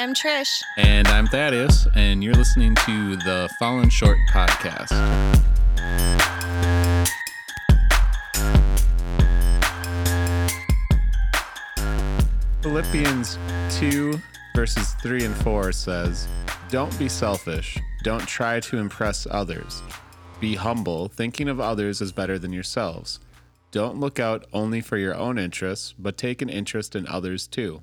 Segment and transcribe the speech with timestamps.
[0.00, 0.62] I'm Trish.
[0.78, 4.88] And I'm Thaddeus, and you're listening to the Fallen Short podcast.
[12.62, 13.38] Philippians
[13.72, 14.18] 2,
[14.56, 16.26] verses 3 and 4 says,
[16.70, 17.76] Don't be selfish.
[18.02, 19.82] Don't try to impress others.
[20.40, 23.20] Be humble, thinking of others as better than yourselves.
[23.70, 27.82] Don't look out only for your own interests, but take an interest in others too.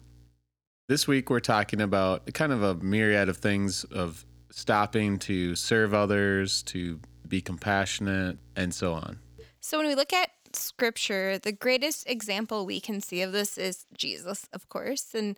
[0.90, 5.94] This week, we're talking about kind of a myriad of things of stopping to serve
[5.94, 9.20] others, to be compassionate, and so on.
[9.60, 13.86] So, when we look at scripture, the greatest example we can see of this is
[13.98, 15.36] Jesus, of course, and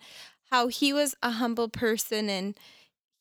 [0.52, 2.56] how he was a humble person and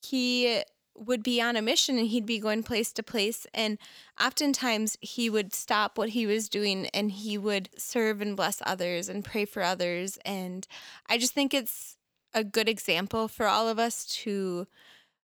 [0.02, 0.62] he
[0.94, 3.46] would be on a mission and he'd be going place to place.
[3.54, 3.78] And
[4.20, 9.08] oftentimes he would stop what he was doing and he would serve and bless others
[9.08, 10.18] and pray for others.
[10.26, 10.66] And
[11.06, 11.96] I just think it's
[12.34, 14.66] a good example for all of us to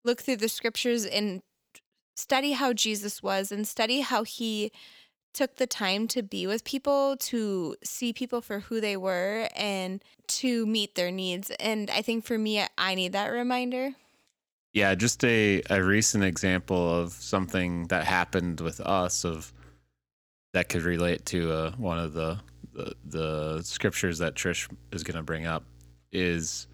[0.04, 1.42] look through the scriptures and
[2.16, 4.72] study how Jesus was and study how he
[5.34, 10.02] took the time to be with people, to see people for who they were, and
[10.28, 11.52] to meet their needs.
[11.60, 13.92] And I think for me, I need that reminder.
[14.74, 19.54] Yeah, just a, a recent example of something that happened with us of
[20.54, 22.40] that could relate to uh, one of the,
[22.74, 25.64] the the scriptures that Trish is going to bring up
[26.12, 26.68] is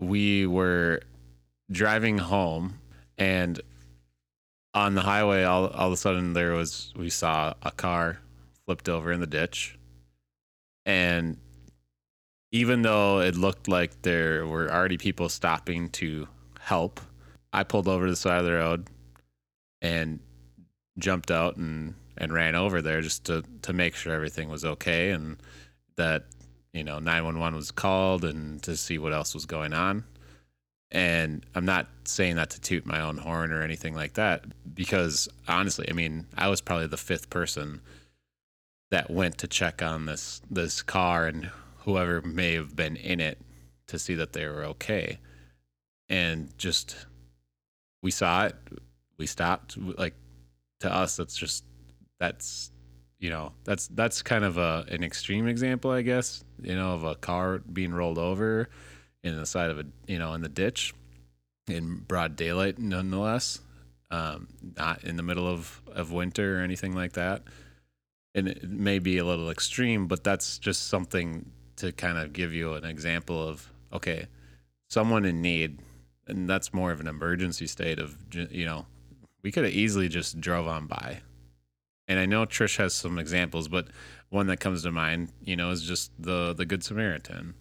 [0.00, 1.00] we were
[1.70, 2.78] driving home
[3.16, 3.60] and
[4.74, 8.18] on the highway all, all of a sudden there was we saw a car
[8.66, 9.78] flipped over in the ditch.
[10.86, 11.38] And
[12.54, 16.28] even though it looked like there were already people stopping to
[16.60, 17.00] help
[17.52, 18.86] i pulled over to the side of the road
[19.82, 20.18] and
[20.98, 25.10] jumped out and and ran over there just to to make sure everything was okay
[25.10, 25.36] and
[25.96, 26.24] that
[26.74, 30.04] you know 911 was called and to see what else was going on
[30.94, 35.28] and I'm not saying that to toot my own horn or anything like that, because
[35.48, 37.80] honestly, I mean, I was probably the fifth person
[38.92, 43.38] that went to check on this this car and whoever may have been in it
[43.88, 45.18] to see that they were okay.
[46.08, 47.06] And just
[48.00, 48.54] we saw it,
[49.18, 49.76] we stopped.
[49.76, 50.14] Like
[50.78, 51.64] to us, that's just
[52.20, 52.70] that's
[53.18, 56.44] you know that's that's kind of a an extreme example, I guess.
[56.62, 58.68] You know, of a car being rolled over
[59.24, 60.94] in the side of a you know in the ditch
[61.66, 63.60] in broad daylight nonetheless
[64.10, 67.42] um, not in the middle of of winter or anything like that
[68.34, 72.52] and it may be a little extreme but that's just something to kind of give
[72.52, 74.26] you an example of okay
[74.88, 75.78] someone in need
[76.26, 78.16] and that's more of an emergency state of
[78.50, 78.84] you know
[79.42, 81.20] we could have easily just drove on by
[82.08, 83.88] and i know trish has some examples but
[84.30, 87.54] one that comes to mind you know is just the the good samaritan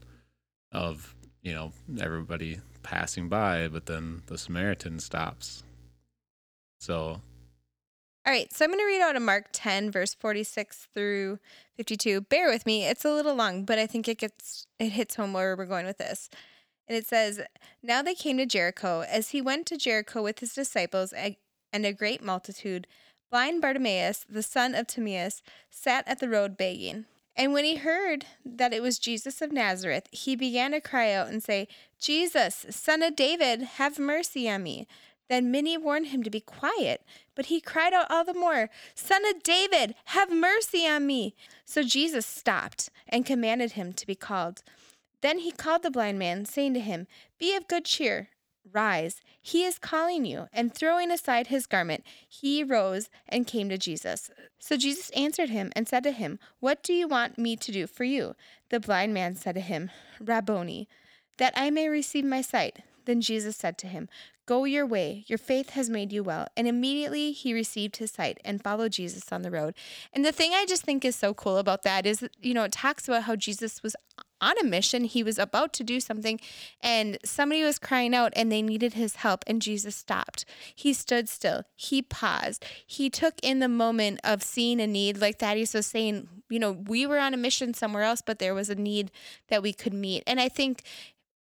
[0.72, 5.64] of you know, everybody passing by, but then the Samaritan stops.
[6.80, 7.22] So.
[8.26, 11.40] All right, so I'm going to read out of Mark 10, verse 46 through
[11.76, 12.22] 52.
[12.22, 15.34] Bear with me; it's a little long, but I think it gets it hits home
[15.34, 16.30] where we're going with this.
[16.88, 17.42] And it says,
[17.82, 19.02] "Now they came to Jericho.
[19.02, 22.88] As he went to Jericho with his disciples and a great multitude,
[23.34, 27.06] blind Bartimaeus, the son of Timaeus, sat at the road begging."
[27.36, 31.30] And when he heard that it was Jesus of Nazareth, he began to cry out
[31.30, 31.68] and say,
[32.00, 34.88] Jesus, son of David, have mercy on me.
[35.30, 37.02] Then many warned him to be quiet,
[37.34, 41.34] but he cried out all the more, Son of David, have mercy on me.
[41.66, 44.62] So Jesus stopped and commanded him to be called.
[45.22, 47.08] Then he called the blind man, saying to him,
[47.40, 48.30] Be of good cheer,
[48.72, 50.48] Rise, he is calling you.
[50.54, 54.32] And throwing aside his garment, he rose and came to Jesus.
[54.60, 57.88] So Jesus answered him and said to him, What do you want me to do
[57.88, 58.36] for you?
[58.70, 60.88] The blind man said to him, Rabboni,
[61.38, 62.80] that I may receive my sight.
[63.06, 64.08] Then Jesus said to him,
[64.46, 66.48] Go your way, your faith has made you well.
[66.58, 69.74] And immediately he received his sight and followed Jesus on the road.
[70.12, 72.74] And the thing I just think is so cool about that is, you know, it
[72.74, 73.96] talks about how Jesus was
[74.42, 75.06] on a mission.
[75.06, 76.40] He was about to do something,
[76.82, 80.46] and somebody was crying out and they needed his help, and Jesus stopped.
[80.76, 81.64] He stood still.
[81.76, 82.66] He paused.
[82.86, 86.72] He took in the moment of seeing a need, like Thaddeus was saying, you know,
[86.72, 89.12] we were on a mission somewhere else, but there was a need
[89.50, 90.24] that we could meet.
[90.28, 90.84] And I think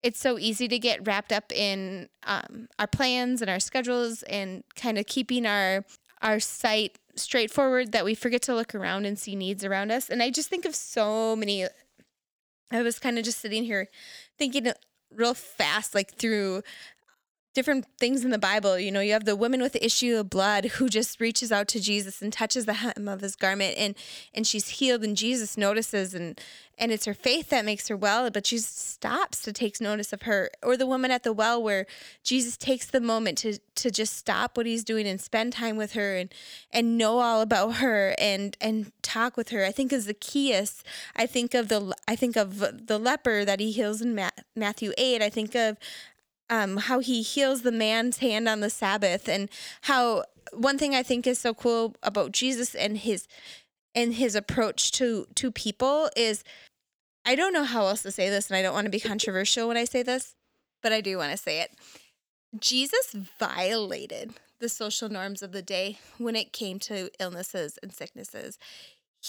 [0.02, 4.62] it's so easy to get wrapped up in um, our plans and our schedules and
[4.74, 5.84] kind of keeping our
[6.22, 10.08] our sight straightforward that we forget to look around and see needs around us.
[10.08, 11.66] And I just think of so many.
[12.70, 13.88] I was kind of just sitting here
[14.38, 14.72] thinking
[15.14, 16.62] real fast, like through
[17.56, 18.78] different things in the Bible.
[18.78, 21.68] You know, you have the woman with the issue of blood who just reaches out
[21.68, 23.94] to Jesus and touches the hem of his garment and
[24.34, 26.38] and she's healed and Jesus notices and
[26.78, 30.22] and it's her faith that makes her well, but Jesus stops to take notice of
[30.22, 30.50] her.
[30.62, 31.86] Or the woman at the well where
[32.22, 35.92] Jesus takes the moment to to just stop what he's doing and spend time with
[35.92, 36.32] her and
[36.70, 39.64] and know all about her and and talk with her.
[39.64, 40.84] I think is Zacchaeus.
[41.16, 44.14] I think of the I think of the leper that he heals in
[44.54, 45.22] Matthew 8.
[45.22, 45.78] I think of
[46.50, 49.48] um, how he heals the man's hand on the Sabbath, and
[49.82, 53.26] how one thing I think is so cool about Jesus and his
[53.94, 56.44] and his approach to to people is
[57.24, 59.68] I don't know how else to say this, and I don't want to be controversial
[59.68, 60.34] when I say this,
[60.82, 61.72] but I do want to say it.
[62.58, 68.58] Jesus violated the social norms of the day when it came to illnesses and sicknesses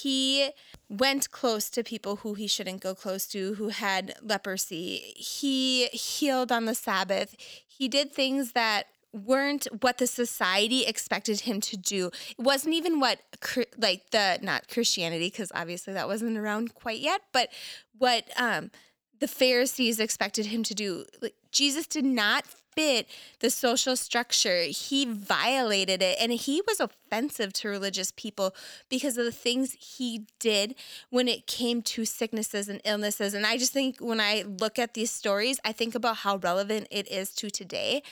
[0.02, 0.50] he
[0.90, 5.14] went close to people who he shouldn't go close to, who had leprosy.
[5.16, 7.36] He healed on the Sabbath.
[7.66, 12.08] He did things that weren't what the society expected him to do.
[12.38, 13.20] It wasn't even what
[13.78, 17.50] like the not Christianity because obviously that wasn't around quite yet, but
[17.98, 18.72] what um
[19.20, 21.06] the Pharisees expected him to do.
[21.22, 22.46] Like Jesus did not
[22.78, 23.08] fit
[23.40, 24.64] the social structure.
[24.64, 28.54] He violated it and he was offensive to religious people
[28.88, 30.76] because of the things he did
[31.10, 33.34] when it came to sicknesses and illnesses.
[33.34, 36.88] And I just think when I look at these stories, I think about how relevant
[36.92, 38.04] it is to today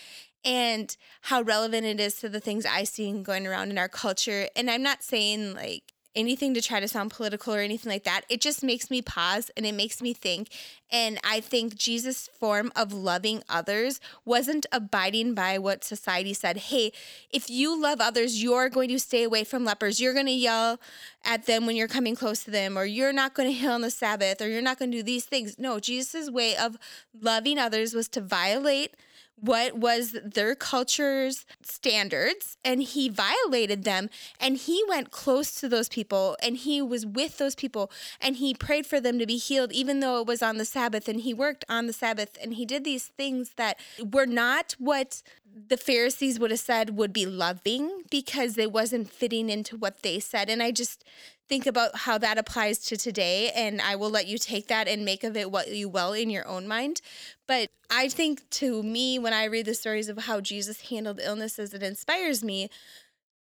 [0.43, 4.47] and how relevant it is to the things I see going around in our culture.
[4.55, 5.83] And I'm not saying like
[6.15, 8.21] anything to try to sound political or anything like that.
[8.29, 10.49] It just makes me pause and it makes me think.
[10.91, 16.57] And I think Jesus' form of loving others wasn't abiding by what society said.
[16.57, 16.91] Hey,
[17.31, 19.99] if you love others, you're going to stay away from lepers.
[19.99, 20.79] You're going to yell
[21.23, 23.81] at them when you're coming close to them, or you're not going to heal on
[23.81, 25.57] the Sabbath, or you're not going to do these things.
[25.57, 26.77] No, Jesus' way of
[27.19, 28.95] loving others was to violate
[29.39, 34.09] what was their culture's standards and he violated them
[34.39, 37.91] and he went close to those people and he was with those people
[38.21, 41.07] and he prayed for them to be healed even though it was on the sabbath
[41.07, 43.77] and he worked on the sabbath and he did these things that
[44.11, 45.21] were not what
[45.67, 50.19] the pharisees would have said would be loving because it wasn't fitting into what they
[50.19, 50.49] said.
[50.49, 51.03] And i just
[51.47, 55.05] think about how that applies to today and I will let you take that and
[55.05, 57.01] make of it what you will in your own mind.
[57.47, 61.73] But I think to me when I read the stories of how Jesus handled illnesses
[61.73, 62.69] it inspires me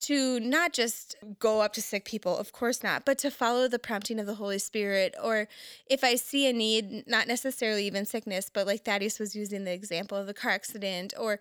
[0.01, 3.77] to not just go up to sick people, of course not, but to follow the
[3.77, 5.13] prompting of the Holy Spirit.
[5.23, 5.47] Or
[5.85, 9.73] if I see a need, not necessarily even sickness, but like Thaddeus was using the
[9.73, 11.39] example of the car accident or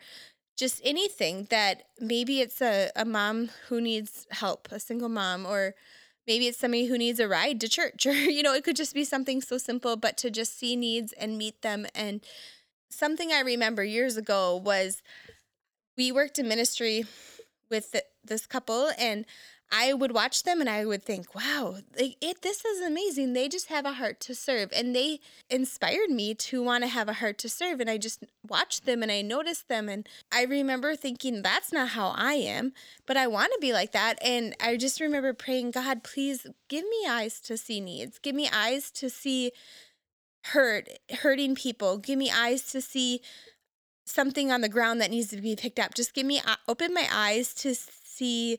[0.59, 5.75] just anything that maybe it's a, a mom who needs help, a single mom, or
[6.27, 8.95] maybe it's somebody who needs a ride to church or you know it could just
[8.95, 11.87] be something so simple but to just see needs and meet them.
[11.95, 12.21] And
[12.91, 15.03] something i remember years ago was
[15.97, 17.05] we worked in ministry
[17.71, 17.95] with
[18.25, 19.25] this couple and
[19.73, 23.33] I would watch them and I would think, wow, it this is amazing.
[23.33, 27.09] They just have a heart to serve and they inspired me to want to have
[27.09, 30.45] a heart to serve and I just watched them and I noticed them and I
[30.45, 32.73] remember thinking that's not how I am,
[33.07, 36.85] but I want to be like that and I just remember praying, God, please give
[36.85, 38.19] me eyes to see needs.
[38.19, 39.53] Give me eyes to see
[40.47, 40.89] hurt,
[41.23, 41.99] hurting people.
[41.99, 43.21] Give me eyes to see
[44.05, 45.95] something on the ground that needs to be picked up.
[45.95, 48.59] Just give me uh, open my eyes to see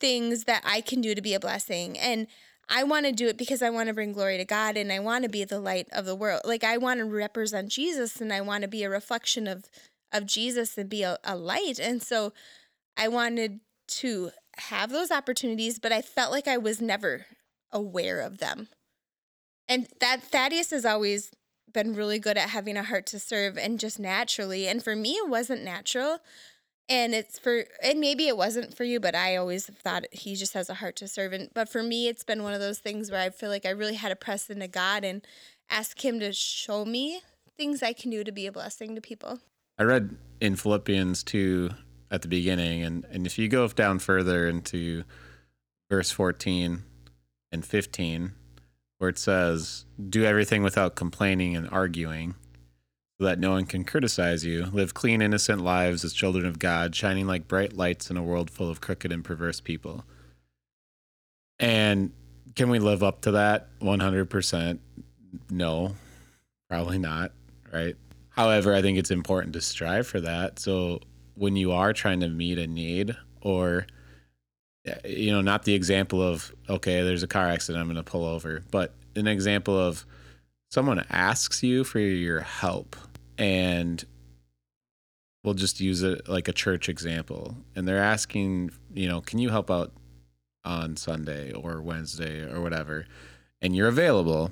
[0.00, 1.98] things that I can do to be a blessing.
[1.98, 2.26] And
[2.68, 4.98] I want to do it because I want to bring glory to God and I
[4.98, 6.42] want to be the light of the world.
[6.44, 9.70] Like I want to represent Jesus and I want to be a reflection of
[10.12, 11.78] of Jesus and be a, a light.
[11.78, 12.32] And so
[12.96, 17.26] I wanted to have those opportunities, but I felt like I was never
[17.72, 18.68] aware of them.
[19.68, 21.32] And that Thaddeus has always
[21.72, 24.68] been really good at having a heart to serve and just naturally.
[24.68, 26.20] And for me, it wasn't natural
[26.88, 30.54] and it's for and maybe it wasn't for you but i always thought he just
[30.54, 31.32] has a heart to serve.
[31.32, 33.70] And but for me it's been one of those things where i feel like i
[33.70, 35.26] really had to press into god and
[35.70, 37.20] ask him to show me
[37.56, 39.40] things i can do to be a blessing to people.
[39.78, 41.70] I read in philippians 2
[42.10, 45.04] at the beginning and and if you go down further into
[45.90, 46.84] verse 14
[47.52, 48.32] and 15
[48.98, 52.34] where it says do everything without complaining and arguing
[53.18, 54.66] so that no one can criticize you.
[54.66, 58.50] Live clean, innocent lives as children of God, shining like bright lights in a world
[58.50, 60.04] full of crooked and perverse people.
[61.58, 62.12] And
[62.54, 64.78] can we live up to that 100%?
[65.50, 65.94] No,
[66.68, 67.32] probably not,
[67.72, 67.96] right?
[68.30, 70.58] However, I think it's important to strive for that.
[70.58, 71.00] So
[71.34, 73.86] when you are trying to meet a need or
[74.86, 78.02] eh, you know, not the example of okay, there's a car accident, I'm going to
[78.02, 80.04] pull over, but an example of
[80.76, 82.96] someone asks you for your help
[83.38, 84.04] and
[85.42, 89.48] we'll just use it like a church example, and they're asking, you know, can you
[89.48, 89.90] help out
[90.66, 93.06] on Sunday or Wednesday or whatever,
[93.62, 94.50] and you're available,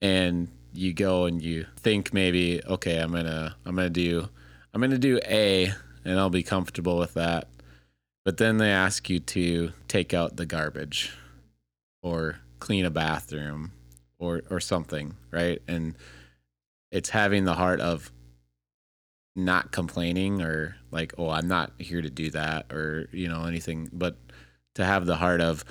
[0.00, 4.28] and you go and you think maybe, okay, I'm gonna I'm gonna do
[4.72, 5.72] I'm gonna do A,
[6.04, 7.48] and I'll be comfortable with that,
[8.24, 11.12] but then they ask you to take out the garbage,
[12.04, 13.72] or clean a bathroom,
[14.18, 15.60] or or something, right?
[15.68, 15.94] And
[16.90, 18.10] it's having the heart of
[19.36, 23.88] not complaining or like oh i'm not here to do that or you know anything
[23.92, 24.16] but
[24.74, 25.62] to have the heart of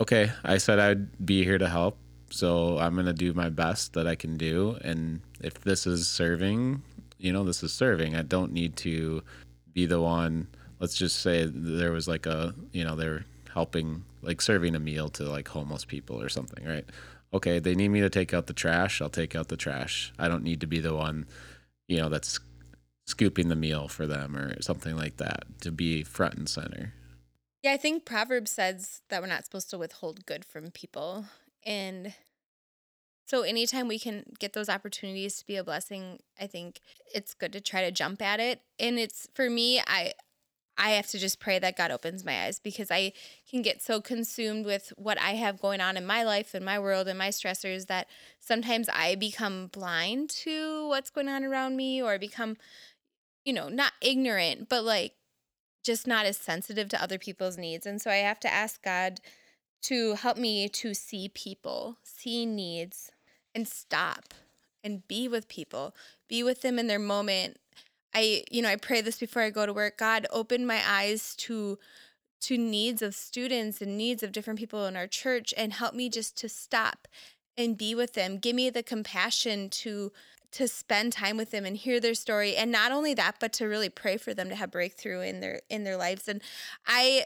[0.00, 1.98] okay i said i'd be here to help
[2.30, 6.80] so i'm to do my best that i can do and if this is serving
[7.18, 9.20] you know this is serving i don't need to
[9.72, 10.46] be the one
[10.78, 15.08] let's just say there was like a you know they're helping like serving a meal
[15.08, 16.84] to like homeless people or something right
[17.32, 20.28] okay they need me to take out the trash i'll take out the trash i
[20.28, 21.26] don't need to be the one
[21.88, 22.40] you know that's
[23.06, 26.92] scooping the meal for them or something like that to be front and center.
[27.62, 31.26] Yeah, I think Proverbs says that we're not supposed to withhold good from people.
[31.64, 32.14] And
[33.26, 36.80] so anytime we can get those opportunities to be a blessing, I think
[37.12, 38.60] it's good to try to jump at it.
[38.78, 40.12] And it's for me, I
[40.78, 43.12] I have to just pray that God opens my eyes because I
[43.50, 46.78] can get so consumed with what I have going on in my life and my
[46.78, 48.08] world and my stressors that
[48.40, 52.56] sometimes I become blind to what's going on around me or become
[53.46, 55.14] you know, not ignorant, but like
[55.82, 57.86] just not as sensitive to other people's needs.
[57.86, 59.20] And so I have to ask God
[59.82, 63.12] to help me to see people, see needs,
[63.54, 64.34] and stop
[64.82, 65.94] and be with people,
[66.28, 67.58] be with them in their moment.
[68.14, 69.98] I, you know, I pray this before I go to work.
[69.98, 71.78] God, open my eyes to
[72.42, 76.08] to needs of students and needs of different people in our church and help me
[76.08, 77.08] just to stop
[77.56, 78.36] and be with them.
[78.36, 80.12] Give me the compassion to
[80.52, 83.66] to spend time with them and hear their story and not only that but to
[83.66, 86.40] really pray for them to have breakthrough in their in their lives and
[86.86, 87.24] i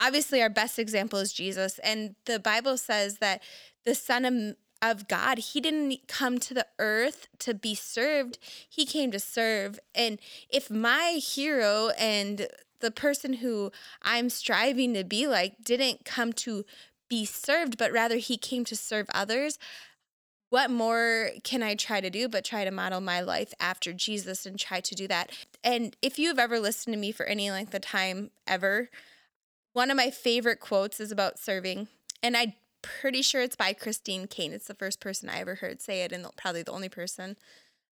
[0.00, 3.42] obviously our best example is jesus and the bible says that
[3.86, 5.38] the son of of God.
[5.38, 9.78] He didn't come to the earth to be served, He came to serve.
[9.94, 10.18] And
[10.48, 12.48] if my hero and
[12.80, 16.64] the person who I'm striving to be like didn't come to
[17.08, 19.58] be served, but rather He came to serve others,
[20.50, 24.46] what more can I try to do but try to model my life after Jesus
[24.46, 25.30] and try to do that?
[25.62, 28.88] And if you've ever listened to me for any length of time ever,
[29.74, 31.88] one of my favorite quotes is about serving.
[32.22, 32.54] And I'm
[33.00, 34.52] pretty sure it's by Christine Caine.
[34.52, 37.36] It's the first person I ever heard say it, and probably the only person.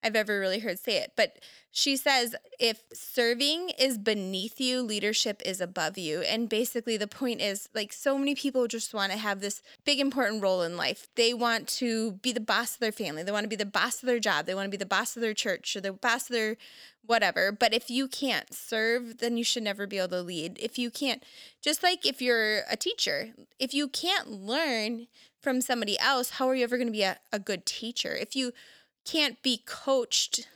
[0.03, 1.13] I've ever really heard say it.
[1.17, 1.39] But
[1.71, 6.23] she says if serving is beneath you, leadership is above you.
[6.23, 10.01] And basically, the point is like so many people just want to have this big,
[10.01, 11.09] important role in life.
[11.17, 14.03] They want to be the boss of their family, they want to be the boss
[14.03, 16.31] of their job, they want to be the boss of their church or the boss
[16.31, 16.57] of their
[17.05, 17.53] whatever.
[17.53, 20.59] But if you can't serve, then you should never be able to lead.
[20.61, 21.23] If you can't,
[21.61, 25.09] just like if you're a teacher, if you can't learn
[25.41, 28.15] from somebody else, how are you ever going to be a, a good teacher?
[28.15, 28.53] If you
[29.07, 30.49] can't be coached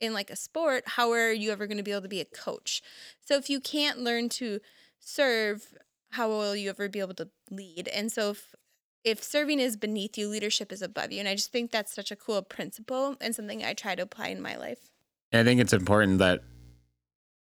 [0.00, 2.24] in like a sport, how are you ever going to be able to be a
[2.24, 2.82] coach?
[3.20, 4.60] So if you can't learn to
[4.98, 5.74] serve,
[6.10, 7.88] how will you ever be able to lead?
[7.88, 8.54] And so if
[9.02, 11.20] if serving is beneath you, leadership is above you.
[11.20, 14.28] And I just think that's such a cool principle and something I try to apply
[14.28, 14.90] in my life.
[15.32, 16.42] I think it's important that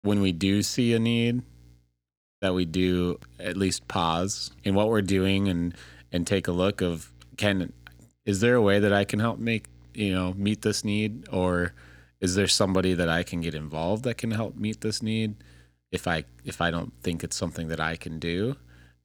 [0.03, 1.41] when we do see a need,
[2.41, 5.73] that we do at least pause in what we're doing and
[6.11, 7.73] and take a look of can
[8.25, 9.65] is there a way that I can help make
[9.97, 11.27] you know meet this need?
[11.31, 11.73] Or
[12.19, 15.35] is there somebody that I can get involved that can help meet this need
[15.91, 18.55] if I if I don't think it's something that I can do?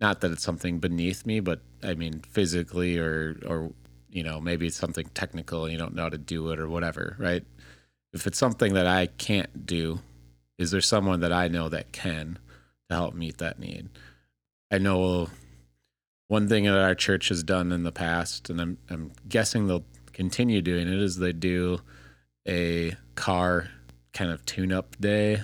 [0.01, 3.73] Not that it's something beneath me but I mean physically or or
[4.11, 6.69] you know maybe it's something technical and you don't know how to do it or
[6.69, 7.45] whatever right?
[8.13, 10.01] If it's something that I can't do
[10.59, 12.39] is there someone that I know that can
[12.89, 13.89] to help meet that need?
[14.71, 15.31] I know
[16.29, 19.85] one thing that our church has done in the past and I'm I'm guessing they'll
[20.13, 21.81] continue doing it is they do
[22.47, 23.69] a car
[24.13, 25.43] kind of tune up day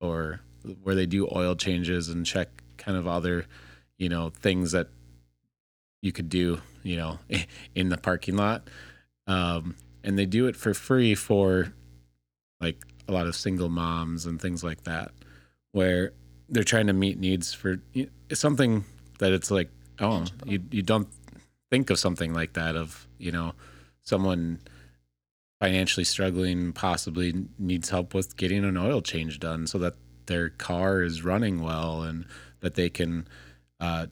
[0.00, 0.40] or
[0.82, 3.46] where they do oil changes and check kind of other,
[3.96, 4.88] you know, things that
[6.02, 7.18] you could do, you know,
[7.74, 8.68] in the parking lot.
[9.26, 11.72] Um, and they do it for free for
[12.60, 15.10] like a lot of single moms and things like that,
[15.72, 16.12] where
[16.48, 17.80] they're trying to meet needs for
[18.32, 18.84] something
[19.18, 21.08] that it's like, oh, you, you don't
[21.70, 23.52] think of something like that of, you know,
[24.08, 24.60] someone
[25.60, 29.94] financially struggling possibly needs help with getting an oil change done so that
[30.26, 32.24] their car is running well and
[32.60, 33.26] that they can
[33.80, 34.06] uh,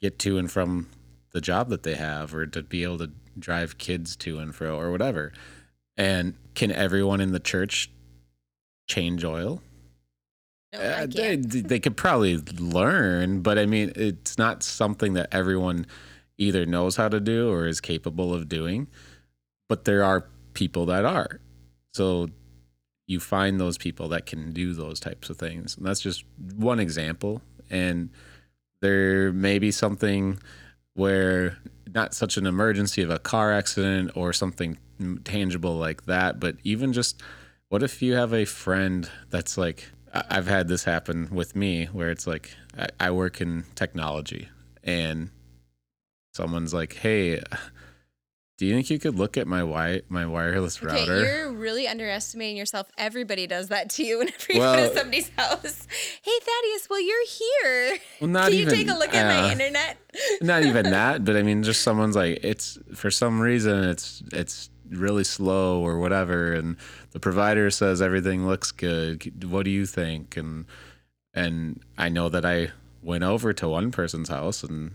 [0.00, 0.88] get to and from
[1.32, 4.78] the job that they have or to be able to drive kids to and fro
[4.78, 5.32] or whatever.
[5.96, 7.90] And can everyone in the church
[8.86, 9.62] change oil.
[10.72, 15.86] No, Uh, they, they could probably learn, but I mean, it's not something that everyone
[16.36, 18.88] either knows how to do or is capable of doing.
[19.68, 21.40] But there are people that are.
[21.92, 22.28] So
[23.06, 25.76] you find those people that can do those types of things.
[25.76, 26.24] And that's just
[26.56, 27.42] one example.
[27.70, 28.10] And
[28.80, 30.38] there may be something
[30.94, 31.58] where
[31.92, 34.78] not such an emergency of a car accident or something
[35.24, 37.22] tangible like that, but even just
[37.68, 42.10] what if you have a friend that's like, I've had this happen with me where
[42.10, 42.54] it's like,
[43.00, 44.48] I work in technology
[44.82, 45.30] and
[46.32, 47.42] someone's like, hey,
[48.56, 51.24] do you think you could look at my wi- my wireless Okay, router?
[51.24, 52.88] you're really underestimating yourself.
[52.96, 55.86] Everybody does that to you whenever you go to somebody's house.
[56.22, 57.98] Hey, Thaddeus, well, you're here.
[58.20, 59.98] Well, not Can you even take a look at my uh, internet?
[60.40, 64.70] not even that, but I mean, just someone's like, it's for some reason it's it's
[64.90, 66.76] really slow or whatever, and
[67.10, 69.44] the provider says everything looks good.
[69.50, 70.36] What do you think?
[70.36, 70.66] And
[71.32, 72.70] and I know that I
[73.02, 74.92] went over to one person's house and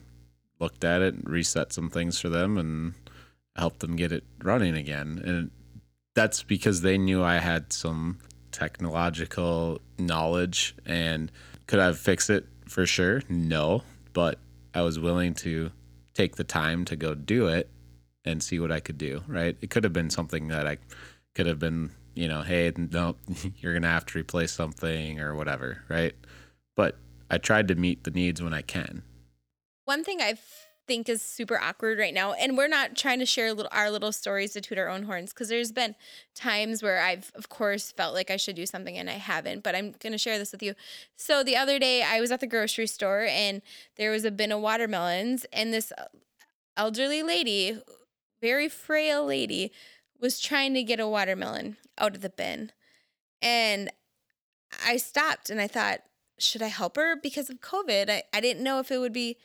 [0.59, 2.93] looked at it, and reset some things for them, and
[3.59, 5.21] helped them get it running again.
[5.25, 5.51] And
[6.15, 8.19] that's because they knew I had some
[8.51, 11.31] technological knowledge and
[11.67, 13.21] could I fix it for sure?
[13.29, 14.39] No, but
[14.73, 15.71] I was willing to
[16.13, 17.69] take the time to go do it
[18.25, 19.55] and see what I could do, right?
[19.61, 20.77] It could have been something that I
[21.35, 23.15] could have been, you know, hey, no,
[23.57, 26.13] you're going to have to replace something or whatever, right?
[26.75, 26.97] But
[27.29, 29.03] I tried to meet the needs when I can.
[29.85, 30.37] One thing I
[30.89, 34.11] think is super awkward right now, and we're not trying to share little, our little
[34.11, 35.95] stories to toot our own horns, because there's been
[36.35, 39.75] times where I've, of course, felt like I should do something and I haven't, but
[39.75, 40.73] I'm going to share this with you.
[41.15, 43.61] So the other day, I was at the grocery store and
[43.95, 45.93] there was a bin of watermelons, and this
[46.75, 47.79] elderly lady,
[48.41, 49.71] very frail lady,
[50.19, 52.71] was trying to get a watermelon out of the bin.
[53.41, 53.89] And
[54.85, 56.01] I stopped and I thought,
[56.39, 58.09] should I help her because of COVID?
[58.09, 59.37] I, I didn't know if it would be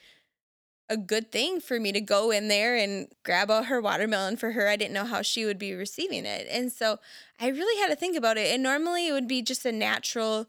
[0.89, 4.53] a good thing for me to go in there and grab out her watermelon for
[4.53, 4.69] her.
[4.69, 6.47] I didn't know how she would be receiving it.
[6.51, 6.99] And so
[7.41, 8.53] I really had to think about it.
[8.53, 10.47] And normally it would be just a natural,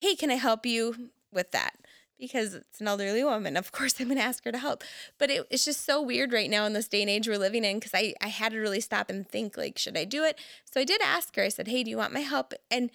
[0.00, 1.74] hey, can I help you with that?
[2.20, 3.56] Because it's an elderly woman.
[3.56, 4.84] Of course, I'm going to ask her to help.
[5.18, 7.64] But it, it's just so weird right now in this day and age we're living
[7.64, 10.38] in because I, I had to really stop and think, like, should I do it?
[10.72, 12.54] So I did ask her, I said, hey, do you want my help?
[12.70, 12.90] And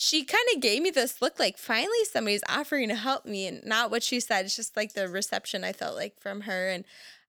[0.00, 3.66] she kind of gave me this look like finally somebody's offering to help me and
[3.66, 6.84] not what she said it's just like the reception i felt like from her and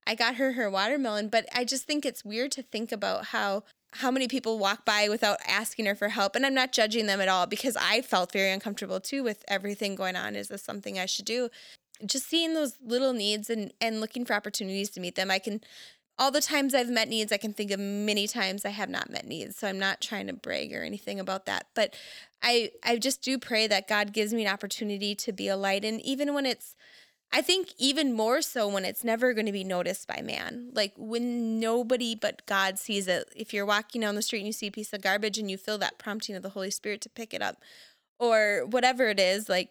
[0.06, 3.64] i got her her watermelon but i just think it's weird to think about how
[3.94, 7.20] how many people walk by without asking her for help and i'm not judging them
[7.20, 10.98] at all because i felt very uncomfortable too with everything going on is this something
[10.98, 11.50] i should do?
[12.06, 15.60] Just seeing those little needs and and looking for opportunities to meet them i can
[16.20, 19.10] all the times I've met needs, I can think of many times I have not
[19.10, 19.56] met needs.
[19.56, 21.68] So I'm not trying to brag or anything about that.
[21.74, 21.96] But
[22.42, 25.82] I I just do pray that God gives me an opportunity to be a light.
[25.82, 26.76] And even when it's
[27.32, 30.70] I think even more so when it's never going to be noticed by man.
[30.74, 33.32] Like when nobody but God sees it.
[33.34, 35.56] If you're walking down the street and you see a piece of garbage and you
[35.56, 37.56] feel that prompting of the Holy Spirit to pick it up,
[38.18, 39.70] or whatever it is, like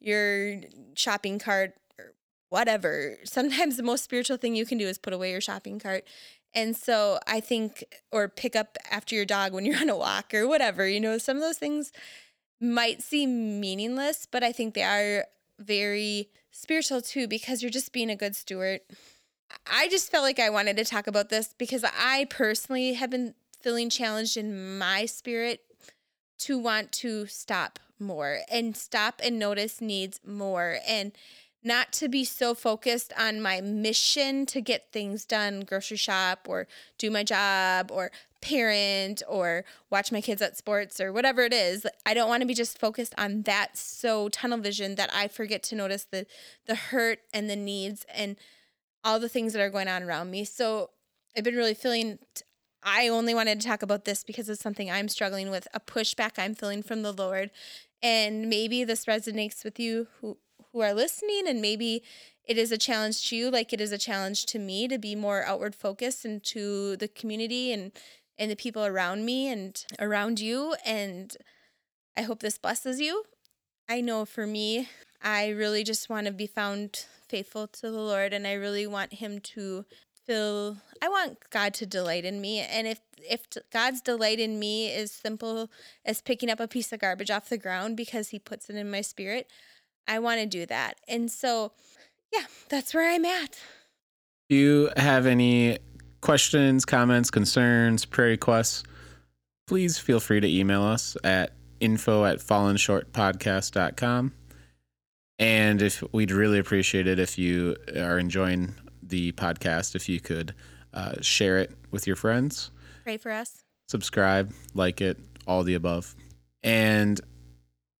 [0.00, 0.60] your
[0.94, 1.74] shopping cart
[2.50, 3.16] whatever.
[3.24, 6.04] Sometimes the most spiritual thing you can do is put away your shopping cart.
[6.52, 10.34] And so I think, or pick up after your dog when you're on a walk
[10.34, 11.92] or whatever, you know, some of those things
[12.60, 15.24] might seem meaningless, but I think they are
[15.58, 18.80] very spiritual too because you're just being a good steward.
[19.66, 23.34] I just felt like I wanted to talk about this because I personally have been
[23.60, 25.60] feeling challenged in my spirit
[26.40, 31.12] to want to stop more and stop and notice needs more and
[31.62, 36.66] not to be so focused on my mission to get things done, grocery shop or
[36.98, 41.86] do my job or parent or watch my kids at sports or whatever it is.
[42.06, 45.62] I don't want to be just focused on that so tunnel vision that I forget
[45.64, 46.26] to notice the
[46.66, 48.36] the hurt and the needs and
[49.04, 50.44] all the things that are going on around me.
[50.44, 50.90] So
[51.36, 52.18] I've been really feeling
[52.82, 56.32] I only wanted to talk about this because it's something I'm struggling with, a pushback
[56.38, 57.50] I'm feeling from the Lord.
[58.02, 60.38] And maybe this resonates with you who
[60.72, 62.02] who are listening and maybe
[62.44, 65.14] it is a challenge to you like it is a challenge to me to be
[65.14, 67.92] more outward focused and to the community and
[68.38, 71.36] and the people around me and around you and
[72.16, 73.24] I hope this blesses you.
[73.88, 74.88] I know for me,
[75.22, 79.14] I really just want to be found faithful to the Lord and I really want
[79.14, 79.84] him to
[80.26, 84.88] feel I want God to delight in me and if if God's delight in me
[84.88, 85.70] is simple
[86.04, 88.90] as picking up a piece of garbage off the ground because he puts it in
[88.90, 89.50] my spirit,
[90.08, 90.94] I want to do that.
[91.08, 91.72] And so,
[92.32, 93.58] yeah, that's where I'm at.
[94.48, 95.78] Do you have any
[96.20, 98.82] questions, comments, concerns, prayer requests?
[99.66, 104.32] Please feel free to email us at info at fallenshortpodcast.com.
[105.38, 110.54] And if we'd really appreciate it if you are enjoying the podcast, if you could
[110.92, 112.70] uh, share it with your friends,
[113.04, 113.62] Pray for us.
[113.88, 116.14] subscribe, like it, all the above.
[116.62, 117.18] And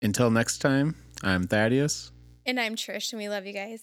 [0.03, 2.13] until next time, I'm Thaddeus.
[2.47, 3.83] And I'm Trish, and we love you guys.